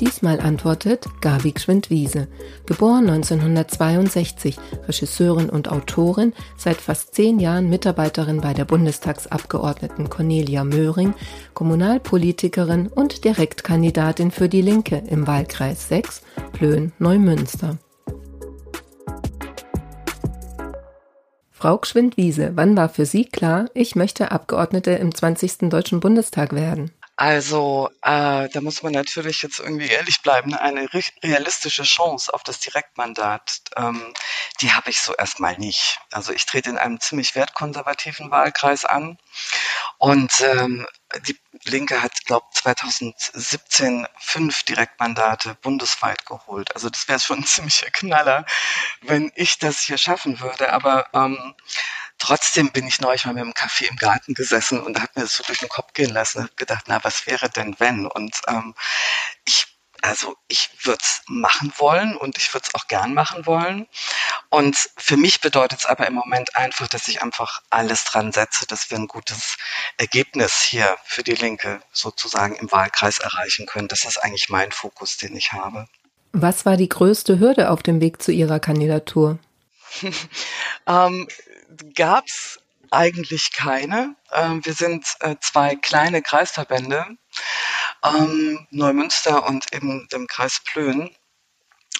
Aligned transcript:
Diesmal 0.00 0.40
antwortet 0.40 1.06
Gabi 1.20 1.52
Gschwind-Wiese, 1.52 2.26
geboren 2.66 3.08
1962, 3.08 4.56
Regisseurin 4.88 5.48
und 5.48 5.70
Autorin, 5.70 6.32
seit 6.56 6.78
fast 6.78 7.14
zehn 7.14 7.38
Jahren 7.38 7.70
Mitarbeiterin 7.70 8.40
bei 8.40 8.54
der 8.54 8.64
Bundestagsabgeordneten 8.64 10.10
Cornelia 10.10 10.64
Möhring, 10.64 11.14
Kommunalpolitikerin 11.54 12.88
und 12.88 13.24
Direktkandidatin 13.24 14.32
für 14.32 14.48
die 14.48 14.62
Linke 14.62 15.00
im 15.08 15.28
Wahlkreis 15.28 15.88
6, 15.88 16.22
Plön-Neumünster. 16.52 17.78
Frau 21.52 21.78
Gschwind-Wiese, 21.78 22.52
wann 22.56 22.76
war 22.76 22.88
für 22.88 23.06
Sie 23.06 23.24
klar, 23.24 23.70
ich 23.74 23.94
möchte 23.94 24.32
Abgeordnete 24.32 24.90
im 24.90 25.14
20. 25.14 25.70
Deutschen 25.70 26.00
Bundestag 26.00 26.52
werden? 26.52 26.90
Also 27.16 27.90
äh, 28.02 28.48
da 28.48 28.60
muss 28.60 28.82
man 28.82 28.92
natürlich 28.92 29.42
jetzt 29.42 29.60
irgendwie 29.60 29.86
ehrlich 29.86 30.20
bleiben. 30.22 30.50
Ne? 30.50 30.60
Eine 30.60 30.88
realistische 31.22 31.84
Chance 31.84 32.34
auf 32.34 32.42
das 32.42 32.58
Direktmandat, 32.58 33.60
ähm, 33.76 34.12
die 34.60 34.72
habe 34.72 34.90
ich 34.90 35.00
so 35.00 35.14
erstmal 35.14 35.56
nicht. 35.58 36.00
Also 36.10 36.32
ich 36.32 36.44
trete 36.44 36.70
in 36.70 36.78
einem 36.78 36.98
ziemlich 37.00 37.36
wertkonservativen 37.36 38.32
Wahlkreis 38.32 38.84
an 38.84 39.18
und 39.98 40.32
ähm, 40.40 40.86
die 41.26 41.38
Linke 41.64 42.02
hat, 42.02 42.24
glaube 42.24 42.46
2017 42.52 44.08
fünf 44.18 44.64
Direktmandate 44.64 45.54
bundesweit 45.62 46.26
geholt. 46.26 46.74
Also 46.74 46.90
das 46.90 47.06
wäre 47.06 47.20
schon 47.20 47.40
ein 47.40 47.46
ziemlicher 47.46 47.90
Knaller, 47.90 48.44
wenn 49.02 49.30
ich 49.36 49.58
das 49.58 49.80
hier 49.80 49.98
schaffen 49.98 50.40
würde. 50.40 50.72
Aber 50.72 51.06
ähm, 51.14 51.54
Trotzdem 52.18 52.70
bin 52.72 52.86
ich 52.86 53.00
neulich 53.00 53.24
mal 53.26 53.34
mit 53.34 53.44
dem 53.44 53.54
Kaffee 53.54 53.86
im 53.86 53.96
Garten 53.96 54.34
gesessen 54.34 54.80
und 54.80 55.00
habe 55.00 55.12
mir 55.16 55.22
das 55.22 55.36
so 55.36 55.44
durch 55.44 55.58
den 55.58 55.68
Kopf 55.68 55.92
gehen 55.92 56.10
lassen 56.10 56.42
und 56.42 56.56
gedacht, 56.56 56.84
na, 56.86 57.02
was 57.02 57.26
wäre 57.26 57.50
denn 57.50 57.76
wenn? 57.78 58.06
Und 58.06 58.40
ähm, 58.48 58.74
ich 59.44 59.74
also 60.04 60.36
ich 60.48 60.68
würde 60.82 61.02
es 61.02 61.22
machen 61.28 61.72
wollen 61.78 62.14
und 62.14 62.36
ich 62.36 62.52
würde 62.52 62.66
es 62.68 62.74
auch 62.74 62.88
gern 62.88 63.14
machen 63.14 63.46
wollen. 63.46 63.86
Und 64.50 64.76
für 64.98 65.16
mich 65.16 65.40
bedeutet 65.40 65.80
es 65.80 65.86
aber 65.86 66.06
im 66.06 66.12
Moment 66.12 66.56
einfach, 66.56 66.88
dass 66.88 67.08
ich 67.08 67.22
einfach 67.22 67.62
alles 67.70 68.04
dran 68.04 68.30
setze, 68.30 68.66
dass 68.66 68.90
wir 68.90 68.98
ein 68.98 69.08
gutes 69.08 69.56
Ergebnis 69.96 70.60
hier 70.60 70.98
für 71.04 71.22
die 71.22 71.32
Linke 71.32 71.80
sozusagen 71.90 72.54
im 72.56 72.70
Wahlkreis 72.70 73.18
erreichen 73.18 73.64
können. 73.64 73.88
Das 73.88 74.04
ist 74.04 74.18
eigentlich 74.18 74.50
mein 74.50 74.72
Fokus, 74.72 75.16
den 75.16 75.34
ich 75.36 75.52
habe. 75.52 75.88
Was 76.32 76.66
war 76.66 76.76
die 76.76 76.88
größte 76.90 77.38
Hürde 77.38 77.70
auf 77.70 77.82
dem 77.82 78.02
Weg 78.02 78.20
zu 78.20 78.30
Ihrer 78.30 78.60
Kandidatur? 78.60 79.38
ähm, 80.86 81.28
gab 81.94 82.26
es 82.26 82.60
eigentlich 82.90 83.52
keine. 83.52 84.16
Ähm, 84.32 84.64
wir 84.64 84.74
sind 84.74 85.06
äh, 85.20 85.36
zwei 85.40 85.76
kleine 85.76 86.22
Kreisverbände, 86.22 87.04
ähm, 88.04 88.66
Neumünster 88.70 89.46
und 89.46 89.72
eben 89.72 90.08
dem 90.12 90.26
Kreis 90.26 90.60
Plön. 90.64 91.14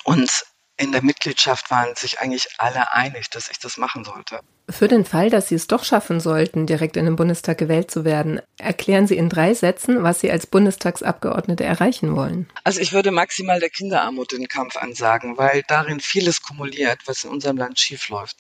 Und 0.05 0.45
in 0.77 0.91
der 0.91 1.03
Mitgliedschaft 1.03 1.71
waren 1.71 1.95
sich 1.95 2.21
eigentlich 2.21 2.49
alle 2.59 2.93
einig, 2.93 3.31
dass 3.31 3.49
ich 3.49 3.59
das 3.59 3.77
machen 3.77 4.05
sollte. 4.05 4.41
Für 4.69 4.89
den 4.89 5.05
Fall, 5.05 5.29
dass 5.31 5.49
Sie 5.49 5.55
es 5.55 5.67
doch 5.67 5.85
schaffen 5.85 6.21
sollten, 6.21 6.67
direkt 6.67 6.97
in 6.97 7.05
den 7.05 7.17
Bundestag 7.17 7.59
gewählt 7.59 7.91
zu 7.91 8.05
werden, 8.05 8.41
erklären 8.57 9.07
Sie 9.07 9.17
in 9.17 9.29
drei 9.29 9.53
Sätzen, 9.53 10.03
was 10.03 10.21
Sie 10.21 10.31
als 10.31 10.47
Bundestagsabgeordnete 10.47 11.63
erreichen 11.63 12.17
wollen. 12.17 12.51
Also 12.65 12.81
ich 12.81 12.93
würde 12.93 13.11
maximal 13.11 13.61
der 13.61 13.69
Kinderarmut 13.69 14.33
den 14.33 14.49
Kampf 14.49 14.77
ansagen, 14.77 15.37
weil 15.37 15.63
darin 15.69 16.01
vieles 16.01 16.41
kumuliert, 16.41 17.01
was 17.05 17.25
in 17.25 17.31
unserem 17.31 17.59
Land 17.59 17.79
schiefläuft. 17.79 18.37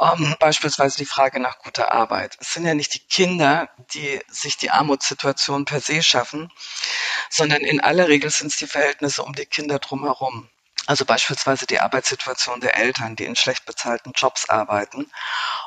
Ähm, 0.00 0.34
beispielsweise 0.40 0.98
die 0.98 1.06
Frage 1.06 1.40
nach 1.40 1.60
guter 1.60 1.92
Arbeit. 1.92 2.36
Es 2.40 2.52
sind 2.52 2.66
ja 2.66 2.74
nicht 2.74 2.94
die 2.94 3.06
Kinder, 3.08 3.70
die 3.94 4.20
sich 4.28 4.56
die 4.56 4.70
Armutssituation 4.70 5.64
per 5.64 5.80
se 5.80 6.02
schaffen, 6.02 6.50
sondern 7.30 7.60
in 7.60 7.80
aller 7.80 8.08
Regel 8.08 8.30
sind 8.30 8.48
es 8.48 8.56
die 8.56 8.66
Verhältnisse 8.66 9.22
um 9.22 9.34
die 9.34 9.46
Kinder 9.46 9.78
drumherum. 9.78 10.48
Also 10.90 11.04
beispielsweise 11.04 11.68
die 11.68 11.78
Arbeitssituation 11.78 12.58
der 12.60 12.76
Eltern, 12.76 13.14
die 13.14 13.24
in 13.24 13.36
schlecht 13.36 13.64
bezahlten 13.64 14.10
Jobs 14.16 14.48
arbeiten 14.48 15.08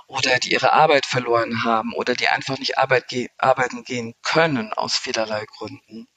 oder 0.06 0.38
die 0.38 0.52
ihre 0.52 0.74
Arbeit 0.74 1.06
verloren 1.06 1.64
haben 1.64 1.94
oder 1.94 2.14
die 2.14 2.28
einfach 2.28 2.60
nicht 2.60 2.78
Arbeit 2.78 3.08
ge 3.08 3.30
arbeiten 3.38 3.86
gehen 3.86 4.16
können 4.22 4.74
aus 4.74 4.98
vielerlei 4.98 5.46
Gründen. 5.46 6.10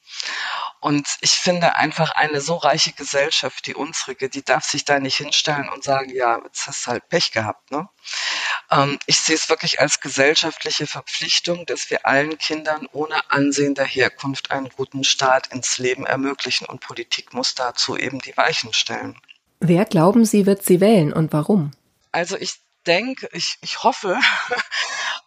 Und 0.80 1.06
ich 1.20 1.32
finde 1.32 1.76
einfach 1.76 2.10
eine 2.12 2.40
so 2.40 2.56
reiche 2.56 2.92
Gesellschaft, 2.92 3.66
die 3.66 3.74
unsrige, 3.74 4.28
die 4.28 4.42
darf 4.42 4.64
sich 4.64 4.84
da 4.84 5.00
nicht 5.00 5.16
hinstellen 5.16 5.68
und 5.68 5.82
sagen, 5.82 6.10
ja, 6.10 6.38
jetzt 6.44 6.66
hast 6.66 6.86
du 6.86 6.90
halt 6.92 7.08
Pech 7.08 7.32
gehabt. 7.32 7.70
Ne? 7.70 7.88
Ähm, 8.70 8.98
ich 9.06 9.20
sehe 9.20 9.34
es 9.34 9.48
wirklich 9.48 9.80
als 9.80 10.00
gesellschaftliche 10.00 10.86
Verpflichtung, 10.86 11.66
dass 11.66 11.90
wir 11.90 12.06
allen 12.06 12.38
Kindern 12.38 12.86
ohne 12.92 13.30
Ansehen 13.30 13.74
der 13.74 13.86
Herkunft 13.86 14.50
einen 14.50 14.68
guten 14.68 15.04
Start 15.04 15.48
ins 15.48 15.78
Leben 15.78 16.06
ermöglichen 16.06 16.66
und 16.66 16.80
Politik 16.80 17.32
muss 17.32 17.54
dazu 17.54 17.96
eben 17.96 18.20
die 18.20 18.36
Weichen 18.36 18.72
stellen. 18.72 19.18
Wer 19.60 19.86
glauben 19.86 20.24
Sie, 20.24 20.46
wird 20.46 20.62
sie 20.62 20.80
wählen 20.80 21.12
und 21.12 21.32
warum? 21.32 21.72
Also 22.12 22.36
ich 22.36 22.54
denke, 22.86 23.28
ich, 23.32 23.58
ich 23.62 23.82
hoffe 23.82 24.18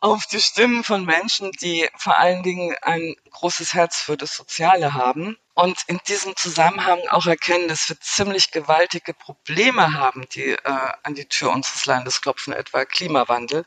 auf 0.01 0.25
die 0.27 0.39
Stimmen 0.39 0.83
von 0.83 1.05
Menschen, 1.05 1.51
die 1.53 1.89
vor 1.97 2.17
allen 2.17 2.43
Dingen 2.43 2.75
ein 2.81 3.15
großes 3.31 3.73
Herz 3.73 3.97
für 3.97 4.15
das 4.15 4.35
Soziale 4.35 4.93
haben 4.93 5.37
und 5.55 5.77
in 5.87 5.99
diesem 6.07 6.35
Zusammenhang 6.37 6.99
auch 7.09 7.25
erkennen, 7.25 7.67
dass 7.67 7.89
wir 7.89 7.99
ziemlich 7.99 8.51
gewaltige 8.51 9.13
Probleme 9.13 9.93
haben, 9.93 10.25
die 10.29 10.51
äh, 10.51 10.91
an 11.03 11.15
die 11.15 11.25
Tür 11.25 11.51
unseres 11.51 11.85
Landes 11.85 12.21
klopfen, 12.21 12.53
etwa 12.53 12.85
Klimawandel, 12.85 13.65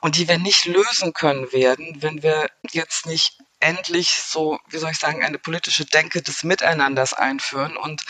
und 0.00 0.16
die 0.16 0.28
wir 0.28 0.38
nicht 0.38 0.64
lösen 0.64 1.12
können 1.12 1.52
werden, 1.52 2.02
wenn 2.02 2.22
wir 2.24 2.50
jetzt 2.72 3.06
nicht 3.06 3.38
endlich 3.60 4.10
so, 4.10 4.58
wie 4.70 4.78
soll 4.78 4.90
ich 4.90 4.98
sagen, 4.98 5.22
eine 5.22 5.38
politische 5.38 5.84
Denke 5.84 6.22
des 6.22 6.42
Miteinanders 6.42 7.12
einführen 7.12 7.76
und 7.76 8.02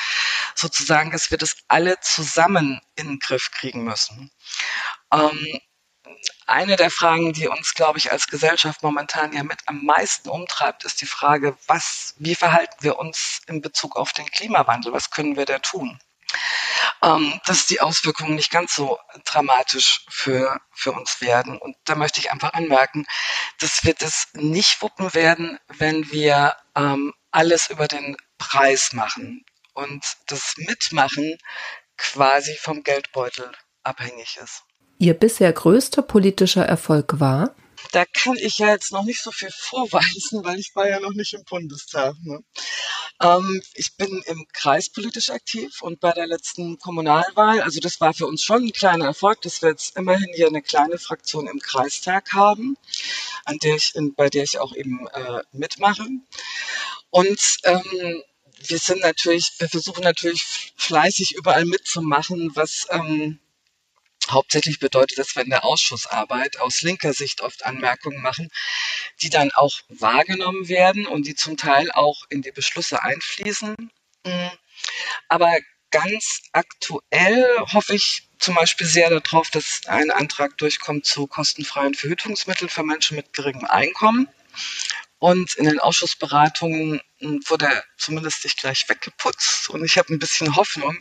sozusagen, 0.55 1.11
dass 1.11 1.31
wir 1.31 1.39
das 1.39 1.57
alle 1.69 2.01
zusammen 2.01 2.81
in 2.95 3.09
den 3.09 3.19
Griff 3.19 3.51
kriegen 3.51 3.85
müssen. 3.85 4.31
Ähm, 5.13 5.61
eine 6.47 6.77
der 6.77 6.91
Fragen, 6.91 7.33
die 7.33 7.49
uns, 7.49 7.75
glaube 7.75 7.99
ich, 7.99 8.13
als 8.13 8.27
Gesellschaft 8.27 8.83
momentan 8.83 9.33
ja 9.33 9.43
mit 9.43 9.61
am 9.67 9.85
meisten 9.85 10.29
umtreibt, 10.29 10.85
ist 10.85 11.01
die 11.01 11.07
Frage, 11.07 11.57
was, 11.67 12.15
wie 12.19 12.35
verhalten 12.35 12.77
wir 12.81 12.99
uns 12.99 13.41
in 13.47 13.61
Bezug 13.61 13.97
auf 13.97 14.13
den 14.13 14.27
Klimawandel? 14.27 14.93
Was 14.93 15.11
können 15.11 15.37
wir 15.37 15.47
da 15.47 15.59
tun? 15.61 15.99
Ähm, 17.03 17.41
dass 17.47 17.67
die 17.67 17.81
Auswirkungen 17.81 18.35
nicht 18.35 18.51
ganz 18.51 18.75
so 18.75 18.99
dramatisch 19.25 20.05
für, 20.09 20.61
für 20.73 20.93
uns 20.93 21.21
werden. 21.21 21.59
Und 21.59 21.77
da 21.85 21.95
möchte 21.95 22.21
ich 22.21 22.31
einfach 22.31 22.53
anmerken, 22.53 23.07
dass 23.59 23.85
wir 23.85 23.95
das 23.95 24.29
nicht 24.35 24.83
wuppen 24.83 25.15
werden, 25.15 25.59
wenn 25.69 26.11
wir 26.11 26.57
ähm, 26.77 27.15
alles 27.31 27.71
über 27.71 27.89
den 27.89 28.17
Preis 28.39 28.93
machen 28.93 29.45
und 29.73 30.05
das 30.27 30.55
Mitmachen 30.57 31.39
quasi 31.97 32.57
vom 32.57 32.83
Geldbeutel 32.83 33.53
abhängig 33.83 34.37
ist. 34.43 34.65
Ihr 35.01 35.15
bisher 35.15 35.51
größter 35.51 36.03
politischer 36.03 36.67
Erfolg 36.67 37.21
war? 37.21 37.57
Da 37.93 38.05
kann 38.05 38.37
ich 38.37 38.59
ja 38.59 38.69
jetzt 38.69 38.93
noch 38.93 39.03
nicht 39.03 39.23
so 39.23 39.31
viel 39.31 39.49
vorweisen, 39.57 40.45
weil 40.45 40.59
ich 40.59 40.77
war 40.77 40.87
ja 40.91 41.01
noch 41.01 41.15
nicht 41.15 41.33
im 41.33 41.43
Bundestag. 41.45 42.15
Ne? 42.23 42.41
Ähm, 43.23 43.63
ich 43.73 43.97
bin 43.97 44.23
im 44.27 44.45
Kreis 44.53 44.91
politisch 44.91 45.31
aktiv 45.31 45.81
und 45.81 46.01
bei 46.01 46.13
der 46.13 46.27
letzten 46.27 46.79
Kommunalwahl, 46.79 47.63
also 47.63 47.81
das 47.81 47.99
war 48.03 48.13
für 48.13 48.27
uns 48.27 48.43
schon 48.43 48.65
ein 48.65 48.73
kleiner 48.73 49.07
Erfolg, 49.07 49.41
dass 49.41 49.63
wir 49.63 49.71
jetzt 49.71 49.97
immerhin 49.97 50.35
hier 50.35 50.49
eine 50.49 50.61
kleine 50.61 50.99
Fraktion 50.99 51.47
im 51.47 51.61
Kreistag 51.61 52.35
haben, 52.35 52.77
an 53.47 53.57
der 53.63 53.77
ich, 53.77 53.95
bei 54.17 54.29
der 54.29 54.45
ich 54.45 54.59
auch 54.59 54.75
eben 54.75 55.09
äh, 55.15 55.41
mitmache. 55.53 56.05
Und 57.09 57.41
ähm, 57.65 58.23
wir 58.67 58.79
sind 58.79 59.01
natürlich, 59.01 59.55
wir 59.57 59.71
versuchen 59.71 60.05
natürlich 60.05 60.75
fleißig 60.77 61.37
überall 61.37 61.65
mitzumachen, 61.65 62.51
was 62.55 62.87
ähm, 62.91 63.39
Hauptsächlich 64.29 64.79
bedeutet 64.79 65.19
das, 65.19 65.35
wenn 65.37 65.51
der 65.51 65.65
Ausschussarbeit 65.65 66.61
aus 66.61 66.83
linker 66.83 67.13
Sicht 67.13 67.41
oft 67.41 67.65
Anmerkungen 67.65 68.21
machen, 68.21 68.51
die 69.23 69.31
dann 69.31 69.51
auch 69.53 69.75
wahrgenommen 69.89 70.69
werden 70.69 71.07
und 71.07 71.27
die 71.27 71.35
zum 71.35 71.57
Teil 71.57 71.91
auch 71.93 72.25
in 72.29 72.43
die 72.43 72.53
Beschlüsse 72.53 73.03
einfließen. 73.03 73.75
Mm. 74.25 74.49
Aber 75.29 75.57
ganz 75.91 76.43
aktuell 76.53 77.45
hoffe 77.73 77.95
ich 77.95 78.29
zum 78.39 78.55
Beispiel 78.55 78.87
sehr 78.87 79.11
darauf, 79.11 79.51
dass 79.51 79.83
ein 79.87 80.11
Antrag 80.11 80.57
durchkommt 80.59 81.07
zu 81.07 81.27
kostenfreien 81.27 81.95
Verhütungsmitteln 81.95 82.69
für 82.69 82.83
Menschen 82.83 83.17
mit 83.17 83.33
geringem 83.33 83.65
Einkommen. 83.67 84.29
Und 85.19 85.53
in 85.55 85.67
den 85.67 85.81
Ausschussberatungen 85.81 87.03
wurde 87.21 87.67
er 87.67 87.85
zumindest 87.99 88.43
nicht 88.45 88.59
gleich 88.59 88.89
weggeputzt. 88.89 89.69
Und 89.69 89.85
ich 89.85 89.99
habe 89.99 90.15
ein 90.15 90.19
bisschen 90.19 90.57
Hoffnung, 90.57 90.99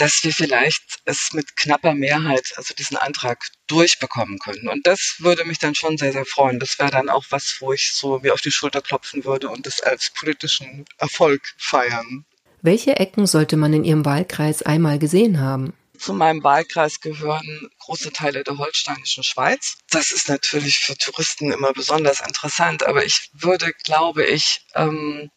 dass 0.00 0.24
wir 0.24 0.32
vielleicht 0.32 0.82
es 1.04 1.32
mit 1.32 1.56
knapper 1.56 1.94
Mehrheit, 1.94 2.54
also 2.56 2.72
diesen 2.74 2.96
Antrag 2.96 3.38
durchbekommen 3.66 4.38
können. 4.38 4.68
Und 4.68 4.86
das 4.86 5.16
würde 5.18 5.44
mich 5.44 5.58
dann 5.58 5.74
schon 5.74 5.98
sehr, 5.98 6.12
sehr 6.12 6.24
freuen. 6.24 6.58
Das 6.58 6.78
wäre 6.78 6.90
dann 6.90 7.10
auch 7.10 7.24
was, 7.28 7.58
wo 7.60 7.72
ich 7.74 7.92
so 7.92 8.18
mir 8.20 8.32
auf 8.32 8.40
die 8.40 8.50
Schulter 8.50 8.80
klopfen 8.80 9.24
würde 9.24 9.50
und 9.50 9.66
das 9.66 9.82
als 9.82 10.10
politischen 10.18 10.86
Erfolg 10.96 11.42
feiern. 11.58 12.24
Welche 12.62 12.96
Ecken 12.96 13.26
sollte 13.26 13.56
man 13.58 13.74
in 13.74 13.84
Ihrem 13.84 14.04
Wahlkreis 14.06 14.62
einmal 14.62 14.98
gesehen 14.98 15.38
haben? 15.40 15.74
Zu 15.98 16.14
meinem 16.14 16.42
Wahlkreis 16.42 17.00
gehören 17.00 17.68
große 17.80 18.10
Teile 18.10 18.42
der 18.42 18.56
holsteinischen 18.56 19.22
Schweiz. 19.22 19.76
Das 19.90 20.12
ist 20.12 20.30
natürlich 20.30 20.78
für 20.78 20.96
Touristen 20.96 21.52
immer 21.52 21.74
besonders 21.74 22.20
interessant, 22.20 22.86
aber 22.86 23.04
ich 23.04 23.28
würde, 23.34 23.72
glaube 23.84 24.24
ich, 24.24 24.64
ähm, 24.74 25.30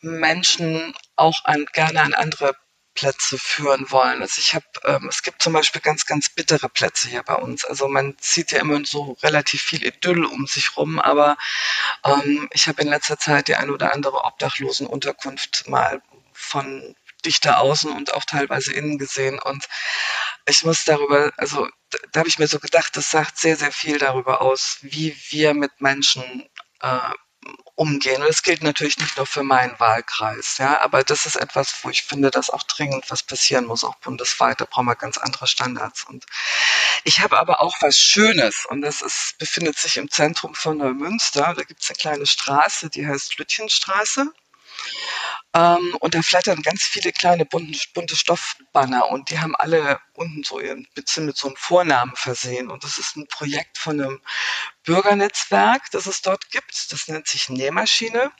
Menschen 0.00 0.94
auch 1.16 1.44
an, 1.44 1.66
gerne 1.72 2.02
an 2.02 2.14
andere 2.14 2.54
Plätze 2.94 3.38
führen 3.38 3.90
wollen. 3.90 4.22
Also 4.22 4.38
ich 4.38 4.54
habe, 4.54 4.66
ähm, 4.84 5.08
es 5.08 5.22
gibt 5.22 5.42
zum 5.42 5.52
Beispiel 5.52 5.80
ganz, 5.80 6.06
ganz 6.06 6.28
bittere 6.28 6.68
Plätze 6.68 7.08
hier 7.08 7.22
bei 7.22 7.34
uns. 7.34 7.64
Also 7.64 7.88
man 7.88 8.16
sieht 8.20 8.52
ja 8.52 8.60
immer 8.60 8.84
so 8.84 9.16
relativ 9.22 9.62
viel 9.62 9.84
Idyll 9.84 10.24
um 10.24 10.46
sich 10.46 10.76
rum, 10.76 10.98
aber 10.98 11.36
ähm, 12.04 12.48
ich 12.52 12.68
habe 12.68 12.82
in 12.82 12.88
letzter 12.88 13.18
Zeit 13.18 13.48
die 13.48 13.56
ein 13.56 13.70
oder 13.70 13.92
andere 13.94 14.24
Obdachlosenunterkunft 14.24 15.68
mal 15.68 16.02
von 16.32 16.94
dichter 17.24 17.60
außen 17.60 17.92
und 17.92 18.14
auch 18.14 18.24
teilweise 18.24 18.72
innen 18.72 18.98
gesehen 18.98 19.38
und 19.38 19.66
ich 20.46 20.64
muss 20.64 20.84
darüber, 20.84 21.30
also 21.36 21.68
da, 21.90 21.98
da 22.12 22.20
habe 22.20 22.28
ich 22.28 22.38
mir 22.38 22.48
so 22.48 22.58
gedacht, 22.58 22.96
das 22.96 23.10
sagt 23.10 23.38
sehr, 23.38 23.56
sehr 23.56 23.72
viel 23.72 23.98
darüber 23.98 24.42
aus, 24.42 24.78
wie 24.82 25.16
wir 25.30 25.54
mit 25.54 25.80
Menschen 25.80 26.48
äh, 26.80 26.98
umgehen. 27.74 28.22
Und 28.22 28.28
das 28.28 28.42
gilt 28.42 28.62
natürlich 28.62 28.98
nicht 28.98 29.16
nur 29.16 29.26
für 29.26 29.42
meinen 29.42 29.78
Wahlkreis, 29.80 30.58
ja, 30.58 30.80
aber 30.80 31.02
das 31.02 31.26
ist 31.26 31.36
etwas, 31.36 31.74
wo 31.82 31.90
ich 31.90 32.02
finde, 32.02 32.30
dass 32.30 32.50
auch 32.50 32.62
dringend 32.64 33.10
was 33.10 33.22
passieren 33.22 33.66
muss, 33.66 33.84
auch 33.84 33.96
bundesweit. 33.96 34.60
Da 34.60 34.66
brauchen 34.66 34.86
wir 34.86 34.96
ganz 34.96 35.18
andere 35.18 35.46
Standards. 35.46 36.04
Und 36.04 36.26
ich 37.04 37.20
habe 37.20 37.38
aber 37.38 37.60
auch 37.60 37.74
was 37.80 37.96
Schönes 37.96 38.66
und 38.68 38.82
das 38.82 39.02
ist, 39.02 39.38
befindet 39.38 39.78
sich 39.78 39.96
im 39.96 40.10
Zentrum 40.10 40.54
von 40.54 40.78
Neumünster. 40.78 41.54
Da 41.56 41.62
gibt 41.62 41.82
es 41.82 41.90
eine 41.90 41.96
kleine 41.96 42.26
Straße, 42.26 42.90
die 42.90 43.06
heißt 43.06 43.38
Lütchenstraße. 43.38 44.32
Ähm, 45.54 45.96
und 46.00 46.14
da 46.14 46.22
flattern 46.22 46.62
ganz 46.62 46.82
viele 46.82 47.12
kleine 47.12 47.44
bunte, 47.44 47.78
bunte 47.94 48.16
Stoffbanner 48.16 49.08
und 49.10 49.30
die 49.30 49.38
haben 49.38 49.54
alle 49.56 50.00
unten 50.14 50.42
so 50.44 50.60
ihren 50.60 50.86
bisschen 50.94 51.26
mit 51.26 51.36
so 51.36 51.48
einem 51.48 51.56
Vornamen 51.56 52.16
versehen. 52.16 52.70
Und 52.70 52.84
das 52.84 52.98
ist 52.98 53.16
ein 53.16 53.26
Projekt 53.28 53.78
von 53.78 54.00
einem 54.00 54.20
Bürgernetzwerk, 54.84 55.90
das 55.92 56.06
es 56.06 56.22
dort 56.22 56.50
gibt. 56.50 56.92
Das 56.92 57.08
nennt 57.08 57.28
sich 57.28 57.48
Nähmaschine. 57.48 58.32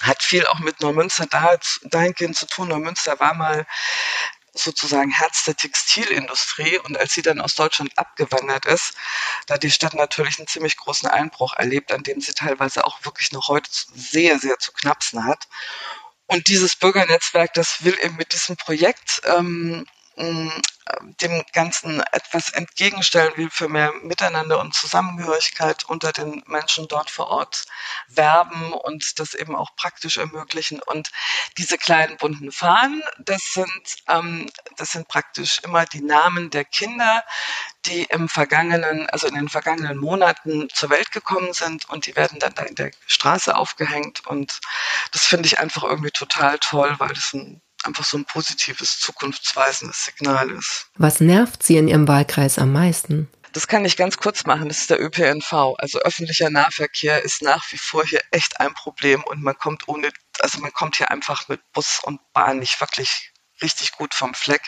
Hat 0.00 0.22
viel 0.22 0.46
auch 0.46 0.58
mit 0.58 0.80
Neumünster 0.80 1.26
dahingehend 1.26 2.36
zu 2.36 2.46
tun. 2.46 2.68
Neumünster 2.68 3.18
war 3.20 3.34
mal 3.34 3.66
sozusagen 4.54 5.10
Herz 5.10 5.44
der 5.44 5.56
Textilindustrie. 5.56 6.78
Und 6.78 6.96
als 6.98 7.14
sie 7.14 7.22
dann 7.22 7.40
aus 7.40 7.54
Deutschland 7.54 7.96
abgewandert 7.96 8.66
ist, 8.66 8.94
da 9.46 9.58
die 9.58 9.70
Stadt 9.70 9.94
natürlich 9.94 10.38
einen 10.38 10.48
ziemlich 10.48 10.76
großen 10.76 11.08
Einbruch 11.08 11.54
erlebt, 11.54 11.92
an 11.92 12.02
dem 12.02 12.20
sie 12.20 12.32
teilweise 12.32 12.84
auch 12.84 13.04
wirklich 13.04 13.32
noch 13.32 13.48
heute 13.48 13.70
sehr, 13.94 14.38
sehr 14.38 14.58
zu 14.58 14.72
knapsen 14.72 15.24
hat. 15.24 15.48
Und 16.26 16.48
dieses 16.48 16.76
Bürgernetzwerk, 16.76 17.52
das 17.54 17.84
will 17.84 17.96
eben 18.00 18.16
mit 18.16 18.32
diesem 18.32 18.56
Projekt 18.56 19.20
ähm, 19.24 19.86
dem 21.20 21.44
Ganzen 21.52 22.02
etwas 22.12 22.50
entgegenstellen 22.50 23.32
will 23.36 23.50
für 23.50 23.68
mehr 23.68 23.92
Miteinander 24.02 24.60
und 24.60 24.74
Zusammengehörigkeit 24.74 25.84
unter 25.84 26.12
den 26.12 26.42
Menschen 26.46 26.88
dort 26.88 27.10
vor 27.10 27.28
Ort 27.28 27.66
werben 28.08 28.72
und 28.72 29.18
das 29.18 29.34
eben 29.34 29.54
auch 29.54 29.74
praktisch 29.76 30.16
ermöglichen. 30.16 30.80
Und 30.82 31.10
diese 31.56 31.78
kleinen 31.78 32.16
bunten 32.16 32.50
Fahnen, 32.50 33.02
das 33.18 33.52
sind, 33.52 33.96
ähm, 34.08 34.50
das 34.76 34.90
sind 34.90 35.08
praktisch 35.08 35.60
immer 35.62 35.84
die 35.86 36.02
Namen 36.02 36.50
der 36.50 36.64
Kinder, 36.64 37.24
die 37.86 38.04
im 38.04 38.28
vergangenen, 38.28 39.08
also 39.10 39.26
in 39.26 39.34
den 39.34 39.48
vergangenen 39.48 39.98
Monaten 39.98 40.68
zur 40.70 40.90
Welt 40.90 41.12
gekommen 41.12 41.52
sind 41.52 41.88
und 41.88 42.06
die 42.06 42.16
werden 42.16 42.38
dann 42.38 42.54
da 42.54 42.62
in 42.62 42.74
der 42.74 42.90
Straße 43.06 43.56
aufgehängt. 43.56 44.26
Und 44.26 44.60
das 45.12 45.24
finde 45.24 45.46
ich 45.46 45.58
einfach 45.58 45.84
irgendwie 45.84 46.10
total 46.10 46.58
toll, 46.58 46.94
weil 46.98 47.08
das 47.08 47.32
ein 47.32 47.60
einfach 47.84 48.04
so 48.04 48.18
ein 48.18 48.24
positives, 48.24 48.98
zukunftsweisendes 49.00 50.04
Signal 50.04 50.50
ist. 50.50 50.86
Was 50.96 51.20
nervt 51.20 51.62
Sie 51.62 51.76
in 51.76 51.88
Ihrem 51.88 52.08
Wahlkreis 52.08 52.58
am 52.58 52.72
meisten? 52.72 53.28
Das 53.52 53.66
kann 53.66 53.84
ich 53.84 53.98
ganz 53.98 54.16
kurz 54.16 54.46
machen. 54.46 54.68
Das 54.68 54.78
ist 54.78 54.90
der 54.90 55.00
ÖPNV. 55.00 55.74
Also 55.76 55.98
öffentlicher 56.00 56.48
Nahverkehr 56.48 57.22
ist 57.22 57.42
nach 57.42 57.70
wie 57.70 57.76
vor 57.76 58.04
hier 58.04 58.22
echt 58.30 58.60
ein 58.60 58.72
Problem 58.72 59.22
und 59.24 59.42
man 59.42 59.56
kommt 59.58 59.88
ohne, 59.88 60.10
also 60.40 60.58
man 60.60 60.72
kommt 60.72 60.96
hier 60.96 61.10
einfach 61.10 61.48
mit 61.48 61.60
Bus 61.72 62.00
und 62.02 62.20
Bahn 62.32 62.60
nicht 62.60 62.80
wirklich 62.80 63.31
richtig 63.62 63.92
gut 63.92 64.14
vom 64.14 64.34
Fleck. 64.34 64.62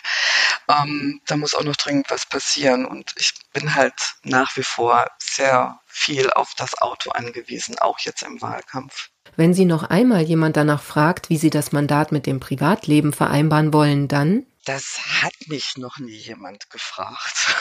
Ähm, 0.68 1.20
da 1.26 1.36
muss 1.36 1.54
auch 1.54 1.64
noch 1.64 1.76
dringend 1.76 2.10
was 2.10 2.26
passieren 2.26 2.86
und 2.86 3.12
ich 3.16 3.32
bin 3.52 3.74
halt 3.74 3.94
nach 4.22 4.56
wie 4.56 4.62
vor 4.62 5.06
sehr 5.18 5.80
viel 5.86 6.30
auf 6.30 6.52
das 6.56 6.80
Auto 6.80 7.10
angewiesen, 7.10 7.78
auch 7.78 7.98
jetzt 8.00 8.22
im 8.22 8.40
Wahlkampf. 8.40 9.10
Wenn 9.36 9.54
Sie 9.54 9.64
noch 9.64 9.82
einmal 9.84 10.22
jemand 10.22 10.56
danach 10.56 10.82
fragt, 10.82 11.28
wie 11.28 11.36
Sie 11.36 11.50
das 11.50 11.72
Mandat 11.72 12.12
mit 12.12 12.26
dem 12.26 12.40
Privatleben 12.40 13.12
vereinbaren 13.12 13.72
wollen, 13.72 14.08
dann? 14.08 14.46
Das 14.64 14.98
hat 15.22 15.34
mich 15.46 15.76
noch 15.76 15.98
nie 15.98 16.16
jemand 16.16 16.70
gefragt. 16.70 17.54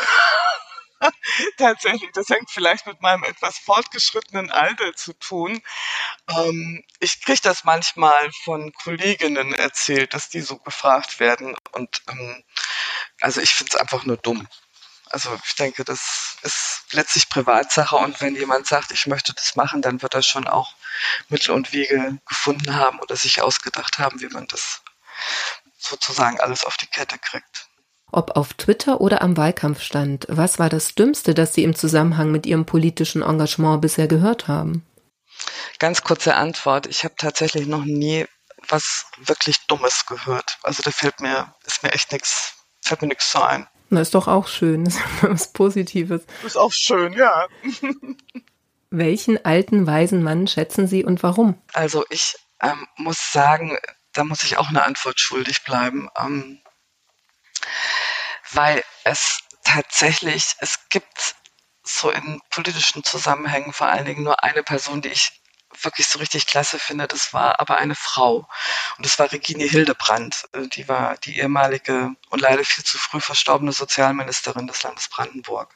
Tatsächlich, 1.57 2.11
das 2.13 2.29
hängt 2.29 2.50
vielleicht 2.50 2.85
mit 2.85 3.01
meinem 3.01 3.23
etwas 3.23 3.57
fortgeschrittenen 3.57 4.51
Alter 4.51 4.94
zu 4.95 5.13
tun. 5.13 5.61
Ähm, 6.29 6.83
ich 7.00 7.21
kriege 7.21 7.41
das 7.41 7.63
manchmal 7.63 8.31
von 8.44 8.71
Kolleginnen 8.73 9.53
erzählt, 9.53 10.13
dass 10.13 10.29
die 10.29 10.41
so 10.41 10.57
gefragt 10.57 11.19
werden. 11.19 11.55
Und 11.71 12.01
ähm, 12.09 12.44
also 13.21 13.41
ich 13.41 13.53
finde 13.53 13.71
es 13.73 13.79
einfach 13.79 14.05
nur 14.05 14.17
dumm. 14.17 14.47
Also 15.09 15.39
ich 15.45 15.55
denke, 15.55 15.83
das 15.83 16.38
ist 16.41 16.85
letztlich 16.91 17.29
Privatsache 17.29 17.95
und 17.95 18.19
wenn 18.19 18.35
jemand 18.35 18.65
sagt, 18.65 18.91
ich 18.91 19.05
möchte 19.05 19.31
das 19.33 19.55
machen, 19.55 19.83
dann 19.83 20.01
wird 20.01 20.15
er 20.15 20.23
schon 20.23 20.47
auch 20.47 20.73
Mittel 21.29 21.51
und 21.51 21.71
Wege 21.71 22.17
gefunden 22.27 22.75
haben 22.75 23.00
oder 23.00 23.15
sich 23.15 23.41
ausgedacht 23.41 24.00
haben, 24.00 24.21
wie 24.21 24.29
man 24.29 24.47
das 24.47 24.81
sozusagen 25.77 26.39
alles 26.39 26.65
auf 26.65 26.77
die 26.77 26.88
Kette 26.88 27.19
kriegt. 27.19 27.67
Ob 28.13 28.38
auf 28.38 28.54
Twitter 28.54 29.01
oder 29.01 29.24
am 29.24 29.36
Wahlkampfstand, 29.38 30.27
was 30.30 30.60
war 30.60 30.69
das 30.69 30.94
Dümmste, 30.94 31.33
das 31.33 31.54
Sie 31.56 31.63
im 31.63 31.75
Zusammenhang 31.75 32.31
mit 32.31 32.45
Ihrem 32.45 32.65
politischen 32.65 33.24
Engagement 33.24 33.81
bisher 33.81 34.07
gehört 34.07 34.48
haben? 34.48 34.86
Ganz 35.80 36.04
kurze 36.04 36.36
Antwort. 36.36 36.86
Ich 36.86 37.04
habe 37.04 37.15
tatsächlich 37.18 37.65
noch 37.65 37.86
nie 37.86 38.25
was 38.69 39.07
wirklich 39.18 39.57
Dummes 39.68 40.06
gehört. 40.06 40.57
Also 40.63 40.83
da 40.83 40.92
fällt 40.92 41.19
mir, 41.19 41.54
ist 41.65 41.83
mir 41.83 41.92
echt 41.92 42.12
nichts, 42.12 42.54
fällt 42.81 43.01
mir 43.01 43.07
nichts 43.07 43.31
so 43.31 43.42
ein. 43.42 43.68
Das 43.89 44.07
ist 44.07 44.15
doch 44.15 44.27
auch 44.27 44.48
schön. 44.48 44.86
Ist 44.86 45.00
was 45.21 45.51
Positives. 45.51 46.21
Ist 46.45 46.57
auch 46.57 46.71
schön, 46.71 47.13
ja. 47.13 47.48
Welchen 48.89 49.43
alten, 49.43 49.88
weisen 49.88 50.24
Mann 50.24 50.48
schätzen 50.48 50.88
Sie 50.88 51.03
und 51.03 51.24
warum? 51.24 51.60
Also 51.74 52.05
ich 52.10 52.36
ähm, 52.62 52.88
muss 52.96 53.32
sagen, 53.32 53.77
da 54.13 54.24
muss 54.24 54.43
ich 54.43 54.58
auch 54.58 54.70
eine 54.70 54.84
Antwort 54.84 55.20
schuldig 55.20 55.63
bleiben. 55.63 56.10
Ähm, 56.17 56.60
weil 58.51 58.84
es 59.03 59.39
tatsächlich, 59.63 60.55
es 60.60 60.77
gibt 60.89 61.36
so 61.84 62.10
in 62.12 62.41
politischen 62.50 63.03
Zusammenhängen 63.03 63.74
vor 63.74 63.88
allen 63.88 64.05
Dingen 64.05 64.24
nur 64.24 64.43
eine 64.43 64.63
Person, 64.63 65.01
die 65.01 65.10
ich 65.10 65.41
wirklich 65.82 66.08
so 66.08 66.20
richtig 66.20 66.46
klasse 66.46 66.79
finde, 66.79 67.08
das 67.08 67.34
war 67.34 67.60
aber 67.60 67.77
eine 67.77 67.96
Frau. 67.96 68.48
Und 68.98 69.05
das 69.05 69.17
war 69.20 69.32
Regine 69.32 69.63
Hildebrandt. 69.63 70.48
Äh, 70.53 70.67
die 70.67 70.88
war 70.88 71.17
die 71.17 71.39
ehemalige 71.39 72.12
und 72.29 72.41
leider 72.41 72.63
viel 72.63 72.84
zu 72.84 72.98
früh 72.98 73.20
verstorbene 73.20 73.72
Sozialministerin 73.72 74.67
des 74.67 74.84
Landes 74.84 75.10
Brandenburg. 75.10 75.75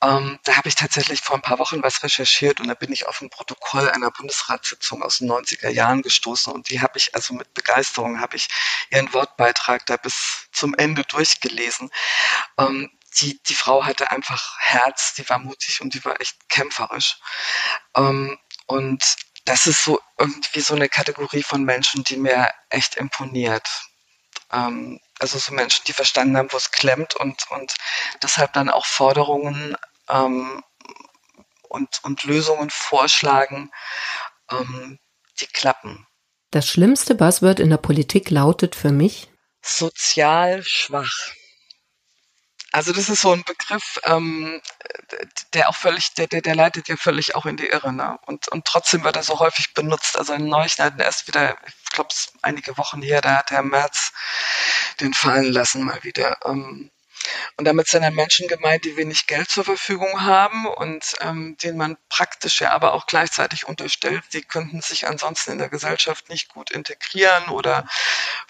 Ähm, 0.00 0.38
da 0.44 0.56
habe 0.56 0.68
ich 0.68 0.76
tatsächlich 0.76 1.20
vor 1.20 1.36
ein 1.36 1.42
paar 1.42 1.58
Wochen 1.58 1.82
was 1.82 2.02
recherchiert 2.04 2.60
und 2.60 2.68
da 2.68 2.74
bin 2.74 2.92
ich 2.92 3.08
auf 3.08 3.20
ein 3.20 3.30
Protokoll 3.30 3.90
einer 3.90 4.12
Bundesratssitzung 4.12 5.02
aus 5.02 5.18
den 5.18 5.28
90er 5.28 5.70
Jahren 5.70 6.02
gestoßen 6.02 6.52
und 6.52 6.70
die 6.70 6.80
habe 6.80 6.98
ich 6.98 7.14
also 7.16 7.34
mit 7.34 7.52
Begeisterung 7.54 8.20
habe 8.20 8.36
ich 8.36 8.48
ihren 8.90 9.12
Wortbeitrag 9.12 9.86
da 9.86 9.96
bis 9.96 10.48
zum 10.52 10.74
Ende 10.74 11.02
durchgelesen. 11.02 11.90
Ähm, 12.58 12.90
die, 13.20 13.42
die 13.42 13.54
Frau 13.54 13.84
hatte 13.84 14.10
einfach 14.12 14.56
Herz, 14.60 15.14
die 15.14 15.28
war 15.28 15.40
mutig 15.40 15.80
und 15.80 15.94
die 15.94 16.04
war 16.04 16.20
echt 16.20 16.48
kämpferisch. 16.48 17.18
Ähm, 17.96 18.38
und 18.66 19.16
das 19.46 19.66
ist 19.66 19.82
so 19.82 20.00
irgendwie 20.18 20.60
so 20.60 20.74
eine 20.74 20.88
Kategorie 20.88 21.42
von 21.42 21.64
Menschen, 21.64 22.04
die 22.04 22.16
mir 22.16 22.50
echt 22.68 22.96
imponiert. 22.96 23.66
Ähm, 24.52 25.00
also 25.18 25.38
so 25.38 25.52
Menschen, 25.52 25.84
die 25.86 25.92
verstanden 25.92 26.36
haben, 26.36 26.52
wo 26.52 26.56
es 26.56 26.70
klemmt 26.70 27.16
und, 27.16 27.50
und 27.50 27.74
deshalb 28.22 28.52
dann 28.52 28.70
auch 28.70 28.86
Forderungen 28.86 29.76
ähm, 30.08 30.62
und, 31.68 32.00
und 32.02 32.24
Lösungen 32.24 32.70
vorschlagen, 32.70 33.70
ähm, 34.50 34.98
die 35.40 35.46
klappen. 35.46 36.06
Das 36.50 36.68
schlimmste 36.68 37.14
Buzzword 37.14 37.60
in 37.60 37.70
der 37.70 37.76
Politik 37.76 38.30
lautet 38.30 38.74
für 38.74 38.90
mich 38.90 39.28
sozial 39.62 40.62
schwach. 40.62 41.12
Also 42.70 42.92
das 42.92 43.08
ist 43.08 43.22
so 43.22 43.32
ein 43.32 43.44
Begriff, 43.44 43.98
ähm, 44.04 44.60
der 45.54 45.70
auch 45.70 45.74
völlig, 45.74 46.12
der, 46.14 46.26
der, 46.26 46.42
der 46.42 46.54
leitet 46.54 46.88
ja 46.88 46.96
völlig 46.96 47.34
auch 47.34 47.46
in 47.46 47.56
die 47.56 47.66
Irre. 47.66 47.92
Ne? 47.92 48.18
Und, 48.26 48.48
und 48.48 48.66
trotzdem 48.66 49.04
wird 49.04 49.16
er 49.16 49.22
so 49.22 49.38
häufig 49.40 49.72
benutzt. 49.72 50.18
Also 50.18 50.34
in 50.34 50.48
Neuigkeiten 50.48 51.00
erst 51.00 51.26
wieder, 51.26 51.56
glaube, 51.98 52.10
es 52.12 52.32
einige 52.42 52.76
Wochen 52.78 53.02
her, 53.02 53.20
da 53.20 53.38
hat 53.38 53.50
Herr 53.50 53.62
Merz 53.62 54.12
den 55.00 55.14
fallen 55.14 55.52
lassen 55.52 55.84
mal 55.84 56.02
wieder. 56.04 56.38
Ähm, 56.44 56.90
und 57.56 57.64
damit 57.64 57.88
sind 57.88 58.02
dann 58.02 58.14
Menschen 58.14 58.46
gemeint, 58.46 58.84
die 58.84 58.96
wenig 58.96 59.26
Geld 59.26 59.50
zur 59.50 59.64
Verfügung 59.64 60.22
haben 60.22 60.66
und 60.66 61.16
ähm, 61.20 61.56
denen 61.62 61.76
man 61.76 61.96
praktisch 62.08 62.60
ja 62.60 62.70
aber 62.70 62.94
auch 62.94 63.06
gleichzeitig 63.06 63.66
unterstellt, 63.66 64.22
die 64.32 64.42
könnten 64.42 64.80
sich 64.80 65.08
ansonsten 65.08 65.52
in 65.52 65.58
der 65.58 65.68
Gesellschaft 65.68 66.28
nicht 66.28 66.48
gut 66.48 66.70
integrieren 66.70 67.48
oder 67.48 67.86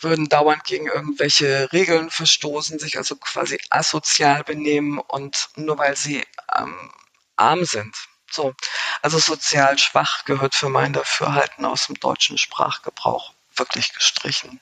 würden 0.00 0.28
dauernd 0.28 0.64
gegen 0.64 0.86
irgendwelche 0.86 1.72
Regeln 1.72 2.10
verstoßen, 2.10 2.78
sich 2.78 2.98
also 2.98 3.16
quasi 3.16 3.58
asozial 3.70 4.44
benehmen 4.44 4.98
und 4.98 5.48
nur 5.56 5.78
weil 5.78 5.96
sie 5.96 6.24
ähm, 6.56 6.92
arm 7.36 7.64
sind. 7.64 7.96
So, 8.30 8.54
also 9.00 9.18
sozial 9.18 9.78
schwach 9.78 10.26
gehört 10.26 10.54
für 10.54 10.68
mein 10.68 10.92
Dafürhalten 10.92 11.64
aus 11.64 11.86
dem 11.86 11.98
deutschen 11.98 12.36
Sprachgebrauch 12.36 13.32
wirklich 13.58 13.92
gestrichen. 13.92 14.60